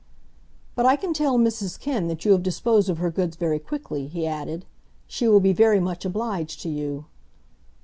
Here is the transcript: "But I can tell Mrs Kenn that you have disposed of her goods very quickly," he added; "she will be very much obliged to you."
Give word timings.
"But 0.73 0.87
I 0.87 0.95
can 0.95 1.13
tell 1.13 1.37
Mrs 1.37 1.79
Kenn 1.79 2.07
that 2.07 2.25
you 2.25 2.31
have 2.31 2.41
disposed 2.41 2.89
of 2.89 2.97
her 2.97 3.11
goods 3.11 3.35
very 3.35 3.59
quickly," 3.59 4.07
he 4.07 4.25
added; 4.25 4.65
"she 5.05 5.27
will 5.27 5.39
be 5.39 5.53
very 5.53 5.79
much 5.79 6.05
obliged 6.05 6.59
to 6.61 6.69
you." 6.69 7.05